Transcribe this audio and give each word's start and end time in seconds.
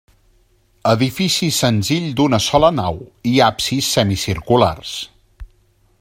Edifici 0.91 1.49
senzill 1.57 2.07
d'una 2.21 2.39
sola 2.45 2.73
nau 2.79 2.99
i 3.35 3.37
absis 3.51 3.93
semicirculars. 3.99 4.99